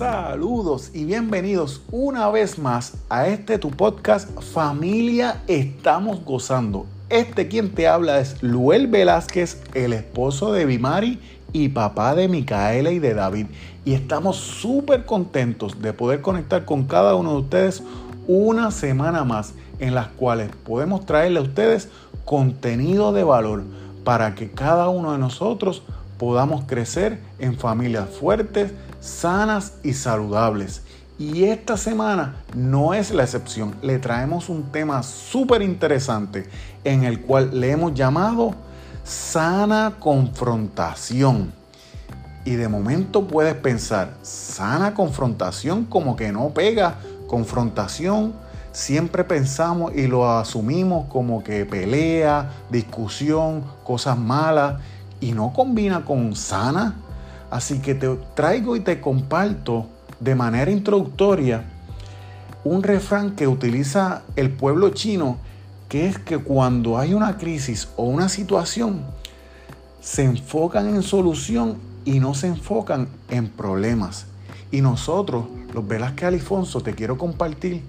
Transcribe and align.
Saludos 0.00 0.92
y 0.94 1.04
bienvenidos 1.04 1.82
una 1.90 2.30
vez 2.30 2.58
más 2.58 2.94
a 3.10 3.26
este 3.28 3.58
tu 3.58 3.70
podcast 3.70 4.30
Familia 4.40 5.42
Estamos 5.46 6.24
Gozando. 6.24 6.86
Este 7.10 7.48
quien 7.48 7.74
te 7.74 7.86
habla 7.86 8.18
es 8.18 8.42
Luel 8.42 8.86
Velázquez, 8.86 9.62
el 9.74 9.92
esposo 9.92 10.54
de 10.54 10.64
Bimari 10.64 11.20
y 11.52 11.68
papá 11.68 12.14
de 12.14 12.28
Micaela 12.28 12.92
y 12.92 12.98
de 12.98 13.12
David. 13.12 13.48
Y 13.84 13.92
estamos 13.92 14.38
súper 14.38 15.04
contentos 15.04 15.82
de 15.82 15.92
poder 15.92 16.22
conectar 16.22 16.64
con 16.64 16.84
cada 16.84 17.14
uno 17.14 17.32
de 17.32 17.40
ustedes 17.40 17.82
una 18.26 18.70
semana 18.70 19.24
más 19.24 19.52
en 19.80 19.94
las 19.94 20.08
cuales 20.08 20.48
podemos 20.64 21.04
traerle 21.04 21.40
a 21.40 21.42
ustedes 21.42 21.90
contenido 22.24 23.12
de 23.12 23.24
valor 23.24 23.64
para 24.02 24.34
que 24.34 24.50
cada 24.50 24.88
uno 24.88 25.12
de 25.12 25.18
nosotros 25.18 25.82
podamos 26.20 26.64
crecer 26.66 27.18
en 27.38 27.56
familias 27.56 28.10
fuertes, 28.10 28.72
sanas 29.00 29.72
y 29.82 29.94
saludables. 29.94 30.82
Y 31.18 31.44
esta 31.44 31.78
semana 31.78 32.36
no 32.54 32.92
es 32.92 33.10
la 33.10 33.22
excepción. 33.22 33.74
Le 33.80 33.98
traemos 33.98 34.50
un 34.50 34.64
tema 34.64 35.02
súper 35.02 35.62
interesante 35.62 36.46
en 36.84 37.04
el 37.04 37.22
cual 37.22 37.58
le 37.58 37.70
hemos 37.70 37.94
llamado 37.94 38.54
sana 39.02 39.94
confrontación. 39.98 41.54
Y 42.44 42.50
de 42.50 42.68
momento 42.68 43.26
puedes 43.26 43.54
pensar, 43.54 44.12
sana 44.20 44.92
confrontación 44.92 45.86
como 45.86 46.16
que 46.16 46.32
no 46.32 46.50
pega, 46.50 46.96
confrontación 47.28 48.34
siempre 48.72 49.24
pensamos 49.24 49.94
y 49.94 50.06
lo 50.06 50.30
asumimos 50.30 51.06
como 51.08 51.42
que 51.42 51.64
pelea, 51.64 52.50
discusión, 52.70 53.64
cosas 53.84 54.16
malas 54.18 54.80
y 55.20 55.32
no 55.32 55.52
combina 55.52 56.04
con 56.04 56.34
sana. 56.34 56.96
Así 57.50 57.80
que 57.80 57.94
te 57.94 58.08
traigo 58.34 58.76
y 58.76 58.80
te 58.80 59.00
comparto 59.00 59.86
de 60.20 60.34
manera 60.34 60.70
introductoria 60.70 61.64
un 62.64 62.82
refrán 62.82 63.32
que 63.32 63.48
utiliza 63.48 64.22
el 64.36 64.50
pueblo 64.50 64.90
chino, 64.90 65.38
que 65.88 66.06
es 66.06 66.18
que 66.18 66.38
cuando 66.38 66.98
hay 66.98 67.14
una 67.14 67.38
crisis 67.38 67.88
o 67.96 68.04
una 68.04 68.28
situación, 68.28 69.02
se 70.00 70.24
enfocan 70.24 70.88
en 70.88 71.02
solución 71.02 71.78
y 72.04 72.20
no 72.20 72.34
se 72.34 72.48
enfocan 72.48 73.08
en 73.28 73.48
problemas. 73.48 74.26
Y 74.70 74.82
nosotros, 74.82 75.46
los 75.74 75.86
Velázquez 75.86 76.28
Alifonso, 76.28 76.80
te 76.80 76.94
quiero 76.94 77.18
compartir 77.18 77.82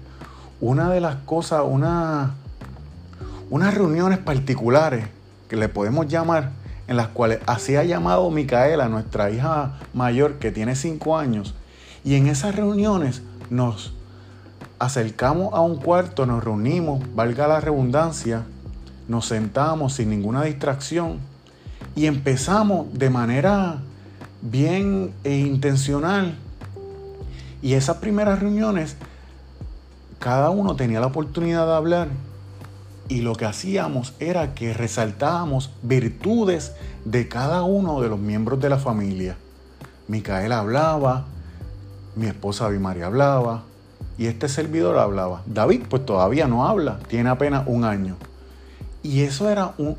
una 0.60 0.90
de 0.90 1.00
las 1.00 1.16
cosas, 1.16 1.62
una, 1.64 2.34
unas 3.50 3.74
reuniones 3.74 4.18
particulares 4.18 5.06
que 5.48 5.56
le 5.56 5.68
podemos 5.68 6.08
llamar, 6.08 6.50
en 6.88 6.96
las 6.96 7.08
cuales 7.08 7.38
así 7.46 7.76
ha 7.76 7.84
llamado 7.84 8.30
Micaela, 8.30 8.88
nuestra 8.88 9.30
hija 9.30 9.78
mayor 9.94 10.38
que 10.38 10.50
tiene 10.50 10.74
cinco 10.74 11.18
años, 11.18 11.54
y 12.04 12.16
en 12.16 12.26
esas 12.26 12.56
reuniones 12.56 13.22
nos 13.50 13.94
acercamos 14.78 15.54
a 15.54 15.60
un 15.60 15.76
cuarto, 15.76 16.26
nos 16.26 16.42
reunimos, 16.42 17.02
valga 17.14 17.46
la 17.46 17.60
redundancia, 17.60 18.42
nos 19.08 19.26
sentamos 19.26 19.94
sin 19.94 20.10
ninguna 20.10 20.42
distracción 20.42 21.18
y 21.94 22.06
empezamos 22.06 22.92
de 22.92 23.10
manera 23.10 23.78
bien 24.40 25.12
e 25.22 25.36
intencional. 25.36 26.34
Y 27.62 27.74
esas 27.74 27.98
primeras 27.98 28.40
reuniones 28.40 28.96
cada 30.18 30.50
uno 30.50 30.74
tenía 30.76 31.00
la 31.00 31.06
oportunidad 31.06 31.66
de 31.66 31.74
hablar 31.74 32.08
y 33.12 33.20
lo 33.20 33.34
que 33.34 33.44
hacíamos 33.44 34.14
era 34.20 34.54
que 34.54 34.72
resaltábamos 34.72 35.70
virtudes 35.82 36.72
de 37.04 37.28
cada 37.28 37.62
uno 37.62 38.00
de 38.00 38.08
los 38.08 38.18
miembros 38.18 38.58
de 38.58 38.70
la 38.70 38.78
familia. 38.78 39.36
Micaela 40.08 40.60
hablaba, 40.60 41.26
mi 42.16 42.26
esposa 42.26 42.70
María 42.70 43.08
hablaba 43.08 43.64
y 44.16 44.28
este 44.28 44.48
servidor 44.48 44.96
hablaba. 44.96 45.42
David 45.44 45.82
pues 45.90 46.06
todavía 46.06 46.46
no 46.46 46.66
habla, 46.66 47.00
tiene 47.08 47.28
apenas 47.28 47.64
un 47.66 47.84
año. 47.84 48.16
Y 49.02 49.20
eso 49.20 49.50
era 49.50 49.74
un 49.76 49.98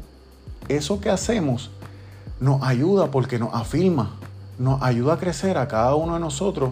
eso 0.67 0.99
que 0.99 1.11
hacemos 1.11 1.69
nos 2.39 2.63
ayuda 2.63 3.11
porque 3.11 3.37
nos 3.37 3.53
afirma, 3.53 4.15
nos 4.57 4.81
ayuda 4.81 5.13
a 5.13 5.19
crecer 5.19 5.59
a 5.59 5.67
cada 5.67 5.93
uno 5.93 6.15
de 6.15 6.19
nosotros 6.19 6.71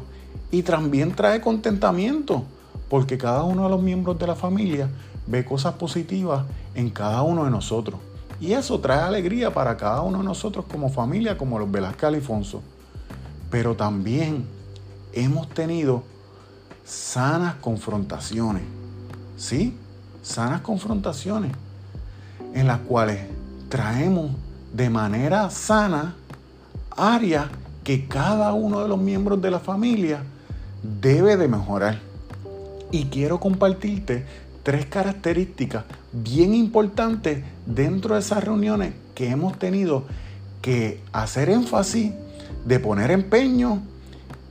y 0.49 0.63
también 0.63 1.11
trae 1.11 1.39
contentamiento 1.39 2.45
porque 2.89 3.19
cada 3.19 3.43
uno 3.43 3.66
de 3.66 3.69
los 3.69 3.81
miembros 3.81 4.17
de 4.17 4.25
la 4.25 4.35
familia 4.35 4.89
ve 5.31 5.45
cosas 5.45 5.75
positivas 5.75 6.43
en 6.75 6.89
cada 6.89 7.21
uno 7.23 7.45
de 7.45 7.51
nosotros. 7.51 7.99
Y 8.39 8.53
eso 8.53 8.79
trae 8.79 9.01
alegría 9.01 9.53
para 9.53 9.77
cada 9.77 10.01
uno 10.01 10.17
de 10.17 10.25
nosotros 10.25 10.65
como 10.69 10.89
familia, 10.89 11.37
como 11.37 11.57
los 11.57 11.71
Velázquez 11.71 12.03
Alifonso. 12.05 12.61
Pero 13.49 13.75
también 13.75 14.45
hemos 15.13 15.47
tenido 15.49 16.03
sanas 16.85 17.55
confrontaciones. 17.55 18.63
¿Sí? 19.37 19.77
Sanas 20.21 20.61
confrontaciones 20.61 21.51
en 22.53 22.67
las 22.67 22.79
cuales 22.79 23.19
traemos 23.69 24.31
de 24.73 24.89
manera 24.89 25.49
sana 25.49 26.15
áreas 26.95 27.47
que 27.83 28.07
cada 28.07 28.53
uno 28.53 28.81
de 28.81 28.87
los 28.87 28.99
miembros 28.99 29.41
de 29.41 29.51
la 29.51 29.59
familia 29.59 30.23
debe 30.99 31.37
de 31.37 31.47
mejorar. 31.47 31.99
Y 32.91 33.05
quiero 33.05 33.39
compartirte 33.39 34.25
tres 34.63 34.85
características 34.85 35.85
bien 36.11 36.53
importantes 36.53 37.44
dentro 37.66 38.16
de 38.16 38.22
esas 38.22 38.44
reuniones 38.44 38.94
que 39.16 39.29
hemos 39.29 39.57
tenido 39.57 40.03
que 40.61 41.01
hacer 41.11 41.49
énfasis, 41.49 42.11
de 42.66 42.79
poner 42.79 43.11
empeño 43.11 43.81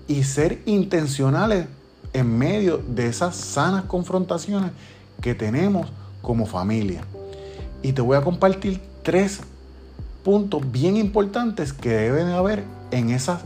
y 0.09 0.25
ser 0.25 0.60
intencionales 0.66 1.66
en 2.12 2.37
medio 2.37 2.78
de 2.78 3.06
esas 3.06 3.37
sanas 3.37 3.84
confrontaciones 3.84 4.72
que 5.21 5.34
tenemos 5.34 5.88
como 6.22 6.47
familia. 6.47 7.04
Y 7.82 7.92
te 7.92 8.03
voy 8.03 8.16
a 8.16 8.22
compartir 8.22 8.81
tres 9.03 9.41
puntos 10.25 10.71
bien 10.71 10.97
importantes 10.97 11.72
que 11.72 11.91
deben 11.91 12.28
haber 12.28 12.65
en 12.91 13.10
esas 13.10 13.42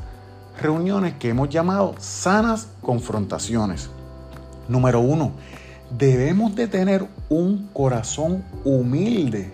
reuniones 0.60 1.14
que 1.14 1.28
hemos 1.28 1.50
llamado 1.50 1.94
sanas 1.98 2.68
confrontaciones. 2.80 3.90
Número 4.68 5.00
uno, 5.00 5.32
debemos 5.90 6.54
de 6.54 6.68
tener 6.68 7.06
un 7.28 7.68
corazón 7.72 8.44
humilde. 8.64 9.52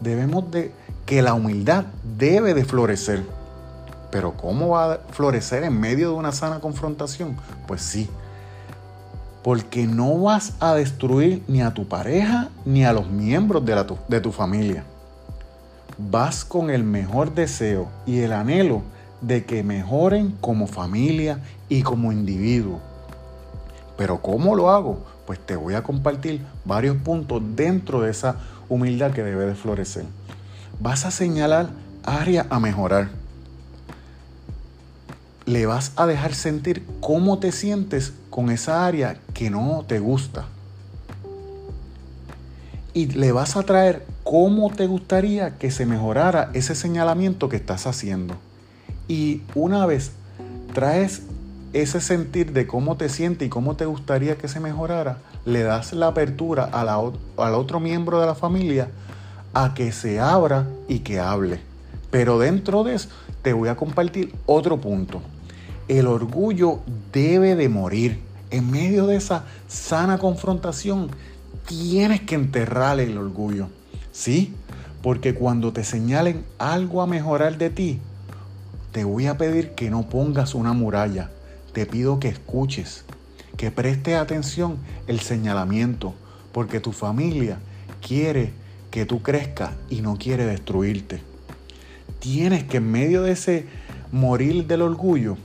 Debemos 0.00 0.50
de 0.50 0.72
que 1.06 1.22
la 1.22 1.34
humildad 1.34 1.84
debe 2.16 2.54
de 2.54 2.64
florecer. 2.64 3.24
Pero 4.10 4.36
¿cómo 4.36 4.70
va 4.70 4.94
a 4.94 4.98
florecer 5.10 5.64
en 5.64 5.78
medio 5.78 6.10
de 6.10 6.14
una 6.14 6.32
sana 6.32 6.60
confrontación? 6.60 7.36
Pues 7.66 7.82
sí, 7.82 8.08
porque 9.42 9.86
no 9.86 10.18
vas 10.18 10.54
a 10.60 10.74
destruir 10.74 11.42
ni 11.48 11.62
a 11.62 11.72
tu 11.72 11.86
pareja 11.86 12.48
ni 12.64 12.84
a 12.84 12.92
los 12.92 13.08
miembros 13.08 13.64
de, 13.64 13.84
tu, 13.84 13.96
de 14.08 14.20
tu 14.20 14.32
familia. 14.32 14.84
Vas 15.98 16.44
con 16.44 16.70
el 16.70 16.82
mejor 16.82 17.34
deseo 17.34 17.88
y 18.06 18.20
el 18.20 18.32
anhelo 18.32 18.82
de 19.20 19.44
que 19.44 19.62
mejoren 19.62 20.36
como 20.40 20.66
familia 20.66 21.40
y 21.68 21.82
como 21.82 22.10
individuo. 22.10 22.80
Pero 23.96 24.20
¿cómo 24.22 24.54
lo 24.54 24.70
hago? 24.70 24.98
Pues 25.30 25.38
te 25.38 25.54
voy 25.54 25.74
a 25.74 25.84
compartir 25.84 26.40
varios 26.64 26.96
puntos 26.96 27.40
dentro 27.54 28.00
de 28.00 28.10
esa 28.10 28.34
humildad 28.68 29.12
que 29.12 29.22
debe 29.22 29.46
de 29.46 29.54
florecer. 29.54 30.04
Vas 30.80 31.06
a 31.06 31.12
señalar 31.12 31.70
áreas 32.02 32.48
a 32.50 32.58
mejorar. 32.58 33.10
Le 35.46 35.66
vas 35.66 35.92
a 35.94 36.06
dejar 36.06 36.34
sentir 36.34 36.84
cómo 36.98 37.38
te 37.38 37.52
sientes 37.52 38.12
con 38.28 38.50
esa 38.50 38.84
área 38.84 39.18
que 39.32 39.50
no 39.50 39.84
te 39.86 40.00
gusta. 40.00 40.46
Y 42.92 43.06
le 43.06 43.30
vas 43.30 43.54
a 43.54 43.62
traer 43.62 44.04
cómo 44.24 44.68
te 44.72 44.88
gustaría 44.88 45.58
que 45.58 45.70
se 45.70 45.86
mejorara 45.86 46.50
ese 46.54 46.74
señalamiento 46.74 47.48
que 47.48 47.54
estás 47.54 47.86
haciendo. 47.86 48.34
Y 49.06 49.42
una 49.54 49.86
vez 49.86 50.10
traes 50.74 51.22
ese 51.72 52.00
sentir 52.00 52.52
de 52.52 52.66
cómo 52.66 52.96
te 52.96 53.08
sientes 53.08 53.46
y 53.46 53.50
cómo 53.50 53.76
te 53.76 53.86
gustaría 53.86 54.36
que 54.36 54.48
se 54.48 54.60
mejorara, 54.60 55.18
le 55.44 55.62
das 55.62 55.92
la 55.92 56.08
apertura 56.08 56.64
al 56.64 57.54
otro 57.54 57.80
miembro 57.80 58.20
de 58.20 58.26
la 58.26 58.34
familia 58.34 58.88
a 59.54 59.74
que 59.74 59.92
se 59.92 60.20
abra 60.20 60.66
y 60.88 61.00
que 61.00 61.20
hable. 61.20 61.60
Pero 62.10 62.38
dentro 62.38 62.82
de 62.82 62.94
eso 62.94 63.08
te 63.42 63.52
voy 63.52 63.68
a 63.68 63.76
compartir 63.76 64.34
otro 64.46 64.80
punto. 64.80 65.22
El 65.88 66.06
orgullo 66.06 66.80
debe 67.12 67.56
de 67.56 67.68
morir. 67.68 68.20
En 68.50 68.68
medio 68.68 69.06
de 69.06 69.14
esa 69.14 69.44
sana 69.68 70.18
confrontación, 70.18 71.10
tienes 71.68 72.20
que 72.22 72.34
enterrar 72.34 72.98
el 72.98 73.16
orgullo. 73.16 73.68
¿Sí? 74.12 74.54
Porque 75.02 75.34
cuando 75.34 75.72
te 75.72 75.84
señalen 75.84 76.44
algo 76.58 77.00
a 77.00 77.06
mejorar 77.06 77.58
de 77.58 77.70
ti, 77.70 78.00
te 78.90 79.04
voy 79.04 79.28
a 79.28 79.38
pedir 79.38 79.70
que 79.70 79.88
no 79.88 80.08
pongas 80.08 80.56
una 80.56 80.72
muralla 80.72 81.30
te 81.72 81.86
pido 81.86 82.20
que 82.20 82.28
escuches, 82.28 83.04
que 83.56 83.70
prestes 83.70 84.16
atención 84.16 84.78
el 85.06 85.20
señalamiento, 85.20 86.14
porque 86.52 86.80
tu 86.80 86.92
familia 86.92 87.58
quiere 88.06 88.52
que 88.90 89.06
tú 89.06 89.22
crezcas 89.22 89.70
y 89.88 90.00
no 90.00 90.16
quiere 90.16 90.46
destruirte. 90.46 91.22
Tienes 92.18 92.64
que 92.64 92.78
en 92.78 92.90
medio 92.90 93.22
de 93.22 93.32
ese 93.32 93.66
morir 94.12 94.66
del 94.66 94.82
orgullo, 94.82 95.36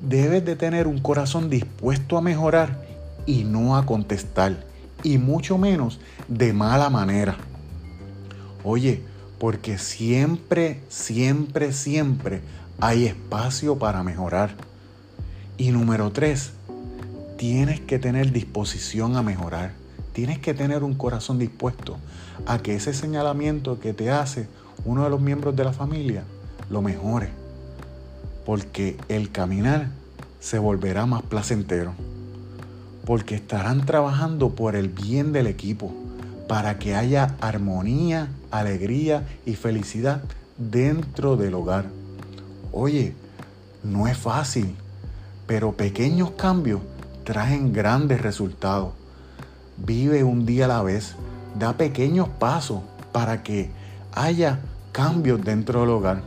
debes 0.00 0.44
de 0.44 0.56
tener 0.56 0.86
un 0.86 1.00
corazón 1.00 1.50
dispuesto 1.50 2.16
a 2.16 2.22
mejorar 2.22 2.84
y 3.26 3.44
no 3.44 3.76
a 3.76 3.84
contestar, 3.84 4.64
y 5.02 5.18
mucho 5.18 5.58
menos 5.58 6.00
de 6.28 6.52
mala 6.52 6.88
manera. 6.88 7.36
Oye, 8.64 9.02
porque 9.38 9.78
siempre, 9.78 10.80
siempre, 10.88 11.72
siempre 11.72 12.40
hay 12.80 13.06
espacio 13.06 13.78
para 13.78 14.02
mejorar. 14.02 14.69
Y 15.60 15.72
número 15.72 16.10
tres, 16.10 16.52
tienes 17.36 17.80
que 17.80 17.98
tener 17.98 18.32
disposición 18.32 19.16
a 19.16 19.22
mejorar. 19.22 19.72
Tienes 20.14 20.38
que 20.38 20.54
tener 20.54 20.82
un 20.82 20.94
corazón 20.94 21.38
dispuesto 21.38 21.98
a 22.46 22.60
que 22.60 22.76
ese 22.76 22.94
señalamiento 22.94 23.78
que 23.78 23.92
te 23.92 24.10
hace 24.10 24.48
uno 24.86 25.04
de 25.04 25.10
los 25.10 25.20
miembros 25.20 25.54
de 25.54 25.64
la 25.64 25.74
familia 25.74 26.22
lo 26.70 26.80
mejore. 26.80 27.28
Porque 28.46 28.96
el 29.10 29.30
caminar 29.32 29.88
se 30.40 30.58
volverá 30.58 31.04
más 31.04 31.20
placentero. 31.24 31.92
Porque 33.04 33.34
estarán 33.34 33.84
trabajando 33.84 34.54
por 34.54 34.76
el 34.76 34.88
bien 34.88 35.30
del 35.30 35.46
equipo, 35.46 35.92
para 36.48 36.78
que 36.78 36.94
haya 36.94 37.36
armonía, 37.42 38.28
alegría 38.50 39.28
y 39.44 39.56
felicidad 39.56 40.22
dentro 40.56 41.36
del 41.36 41.52
hogar. 41.52 41.84
Oye, 42.72 43.12
no 43.84 44.08
es 44.08 44.16
fácil, 44.16 44.74
pero 45.50 45.72
pequeños 45.72 46.30
cambios 46.30 46.80
traen 47.24 47.72
grandes 47.72 48.22
resultados. 48.22 48.92
Vive 49.78 50.22
un 50.22 50.46
día 50.46 50.66
a 50.66 50.68
la 50.68 50.80
vez, 50.80 51.16
da 51.58 51.72
pequeños 51.72 52.28
pasos 52.28 52.82
para 53.10 53.42
que 53.42 53.68
haya 54.14 54.60
cambios 54.92 55.42
dentro 55.44 55.80
del 55.80 55.90
hogar. 55.90 56.22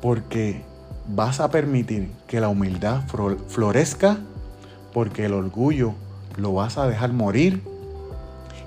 Porque 0.00 0.64
vas 1.06 1.38
a 1.38 1.52
permitir 1.52 2.10
que 2.26 2.40
la 2.40 2.48
humildad 2.48 3.02
florezca, 3.46 4.18
porque 4.92 5.26
el 5.26 5.34
orgullo 5.34 5.94
lo 6.36 6.54
vas 6.54 6.78
a 6.78 6.88
dejar 6.88 7.12
morir 7.12 7.62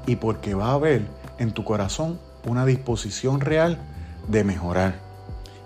y 0.08 0.16
porque 0.16 0.54
va 0.54 0.68
a 0.68 0.76
haber 0.76 1.06
en 1.40 1.52
tu 1.52 1.66
corazón 1.66 2.20
una 2.48 2.66
disposición 2.66 3.42
real 3.42 3.80
de 4.30 4.46
mejorar. 4.46 4.96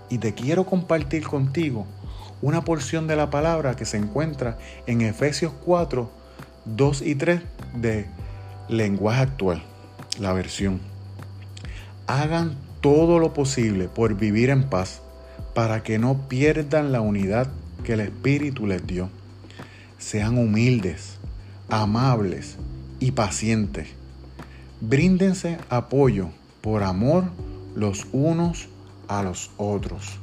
Y 0.08 0.18
te 0.18 0.34
quiero 0.34 0.66
compartir 0.66 1.24
contigo 1.24 1.86
una 2.42 2.62
porción 2.64 3.06
de 3.06 3.16
la 3.16 3.30
palabra 3.30 3.76
que 3.76 3.84
se 3.84 3.96
encuentra 3.96 4.58
en 4.86 5.00
Efesios 5.02 5.52
4, 5.64 6.10
2 6.64 7.02
y 7.02 7.14
3 7.14 7.40
de 7.74 8.06
lenguaje 8.68 9.22
actual, 9.22 9.62
la 10.18 10.32
versión. 10.32 10.80
Hagan 12.06 12.56
todo 12.80 13.18
lo 13.18 13.34
posible 13.34 13.88
por 13.88 14.14
vivir 14.14 14.50
en 14.50 14.64
paz, 14.64 15.00
para 15.54 15.82
que 15.82 15.98
no 15.98 16.28
pierdan 16.28 16.92
la 16.92 17.00
unidad 17.00 17.48
que 17.84 17.94
el 17.94 18.00
Espíritu 18.00 18.66
les 18.66 18.86
dio. 18.86 19.10
Sean 19.98 20.38
humildes, 20.38 21.18
amables 21.68 22.56
y 23.00 23.12
pacientes. 23.12 23.88
Bríndense 24.80 25.58
apoyo 25.68 26.28
por 26.62 26.82
amor 26.82 27.24
los 27.74 28.06
unos 28.12 28.68
a 29.08 29.22
los 29.22 29.50
otros. 29.56 30.18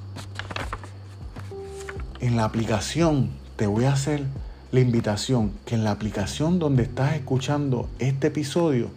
En 2.20 2.36
la 2.36 2.46
aplicación 2.46 3.30
te 3.58 3.68
voy 3.68 3.86
a 3.86 3.94
hacer 3.94 4.24
la 4.72 4.80
invitación 4.80 5.52
que 5.66 5.76
en 5.76 5.84
la 5.84 5.92
aplicación 5.92 6.58
donde 6.58 6.82
estás 6.82 7.14
escuchando 7.14 7.88
este 8.00 8.28
episodio 8.28 8.90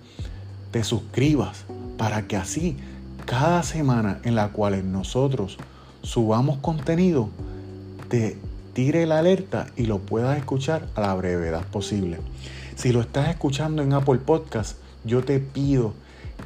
te 0.71 0.85
suscribas 0.85 1.65
para 1.99 2.27
que 2.27 2.37
así 2.37 2.79
cada 3.27 3.63
semana 3.63 4.21
en 4.25 4.37
la 4.37 4.49
cual 4.49 4.91
nosotros 4.91 5.59
subamos 6.03 6.59
contenido 6.59 7.29
te 8.09 8.39
tire 8.73 9.05
la 9.05 9.19
alerta 9.19 9.67
y 9.77 9.85
lo 9.85 9.99
puedas 9.99 10.39
escuchar 10.39 10.89
a 10.95 11.03
la 11.03 11.15
brevedad 11.15 11.67
posible. 11.67 12.19
Si 12.75 12.91
lo 12.91 13.03
estás 13.03 13.29
escuchando 13.29 13.83
en 13.83 13.93
Apple 13.93 14.21
Podcast, 14.21 14.79
yo 15.05 15.23
te 15.23 15.41
pido 15.41 15.93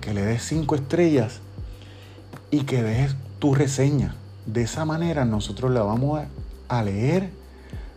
que 0.01 0.13
le 0.13 0.23
des 0.23 0.43
cinco 0.43 0.75
estrellas 0.75 1.39
y 2.51 2.63
que 2.63 2.83
dejes 2.83 3.15
tu 3.39 3.55
reseña. 3.55 4.17
De 4.45 4.63
esa 4.63 4.85
manera 4.85 5.25
nosotros 5.25 5.71
la 5.71 5.83
vamos 5.83 6.19
a, 6.19 6.27
leer, 6.85 7.31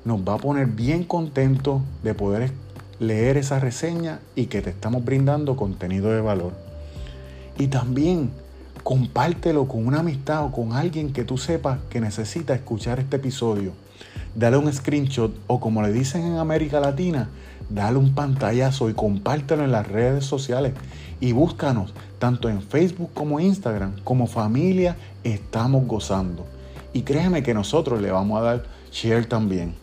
nos 0.06 0.22
va 0.22 0.36
a 0.36 0.38
poner 0.38 0.68
bien 0.68 1.04
contento 1.04 1.82
de 2.04 2.14
poder 2.14 2.52
leer 3.00 3.38
esa 3.38 3.60
reseña 3.60 4.20
y 4.36 4.46
que 4.46 4.62
te 4.62 4.70
estamos 4.70 5.04
brindando 5.04 5.56
contenido 5.56 6.12
de 6.12 6.22
valor. 6.22 6.54
Y 7.58 7.68
también 7.68 8.32
compártelo 8.84 9.68
con 9.68 9.86
una 9.86 10.00
amistad 10.00 10.46
o 10.46 10.52
con 10.52 10.74
alguien 10.74 11.12
que 11.12 11.24
tú 11.24 11.38
sepas 11.38 11.80
que 11.90 12.00
necesita 12.00 12.54
escuchar 12.54 13.00
este 13.00 13.18
episodio. 13.18 13.74
Dale 14.36 14.58
un 14.58 14.72
screenshot 14.72 15.34
o 15.48 15.60
como 15.60 15.82
le 15.82 15.92
dicen 15.92 16.24
en 16.24 16.38
América 16.38 16.80
Latina, 16.80 17.28
dale 17.70 17.98
un 17.98 18.14
pantallazo 18.14 18.90
y 18.90 18.94
compártelo 18.94 19.64
en 19.64 19.72
las 19.72 19.88
redes 19.88 20.26
sociales 20.26 20.74
y 21.20 21.32
búscanos 21.32 21.94
tanto 22.20 22.48
en 22.48 22.62
Facebook 22.62 23.10
como 23.14 23.40
Instagram 23.40 23.94
como 24.04 24.28
familia 24.28 24.96
estamos 25.24 25.86
gozando. 25.88 26.46
Y 26.98 27.04
créeme 27.04 27.44
que 27.44 27.54
nosotros 27.54 28.02
le 28.02 28.10
vamos 28.10 28.40
a 28.40 28.44
dar 28.44 28.64
share 28.92 29.28
también. 29.28 29.76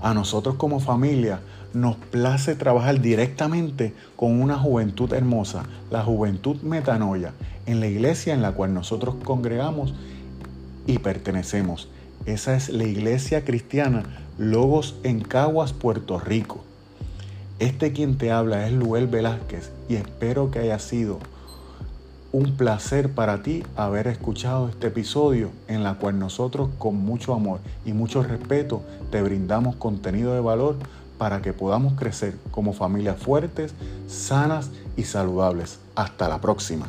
A 0.00 0.14
nosotros 0.14 0.54
como 0.54 0.78
familia 0.78 1.40
nos 1.74 1.96
place 1.96 2.54
trabajar 2.54 3.00
directamente 3.00 3.92
con 4.14 4.40
una 4.40 4.56
juventud 4.56 5.12
hermosa, 5.12 5.64
la 5.90 6.04
juventud 6.04 6.62
metanoia, 6.62 7.32
en 7.66 7.80
la 7.80 7.88
iglesia 7.88 8.34
en 8.34 8.40
la 8.40 8.52
cual 8.52 8.72
nosotros 8.72 9.16
congregamos 9.24 9.94
y 10.86 10.98
pertenecemos. 10.98 11.88
Esa 12.24 12.54
es 12.54 12.68
la 12.68 12.84
iglesia 12.84 13.44
cristiana 13.44 14.04
Logos 14.38 14.94
en 15.02 15.22
Caguas, 15.22 15.72
Puerto 15.72 16.20
Rico. 16.20 16.62
Este 17.58 17.92
quien 17.92 18.16
te 18.16 18.30
habla 18.30 18.68
es 18.68 18.72
Luel 18.72 19.08
Velázquez 19.08 19.72
y 19.88 19.96
espero 19.96 20.52
que 20.52 20.60
haya 20.60 20.78
sido 20.78 21.18
un 22.32 22.56
placer 22.56 23.10
para 23.10 23.42
ti 23.42 23.62
haber 23.76 24.06
escuchado 24.06 24.68
este 24.68 24.86
episodio 24.86 25.50
en 25.68 25.84
la 25.84 25.94
cual 25.94 26.18
nosotros 26.18 26.70
con 26.78 26.96
mucho 26.96 27.34
amor 27.34 27.60
y 27.84 27.92
mucho 27.92 28.22
respeto 28.22 28.82
te 29.10 29.20
brindamos 29.20 29.76
contenido 29.76 30.32
de 30.32 30.40
valor 30.40 30.76
para 31.18 31.42
que 31.42 31.52
podamos 31.52 31.92
crecer 31.92 32.34
como 32.50 32.72
familias 32.72 33.18
fuertes, 33.18 33.74
sanas 34.08 34.70
y 34.96 35.04
saludables. 35.04 35.78
Hasta 35.94 36.28
la 36.28 36.40
próxima. 36.40 36.88